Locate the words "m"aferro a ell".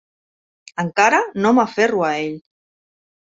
1.55-2.35